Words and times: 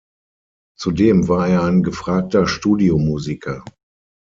Zudem 0.79 1.27
war 1.27 1.47
er 1.47 1.61
ein 1.61 1.83
gefragter 1.83 2.47
Studiomusiker. 2.47 3.63